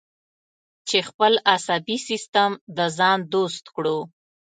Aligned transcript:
چې 0.87 0.97
خپل 1.09 1.33
عصبي 1.55 1.97
سیستم 2.07 2.51
د 2.77 2.79
ځان 2.97 3.17
دوست 3.33 3.65
کړو. 3.75 3.97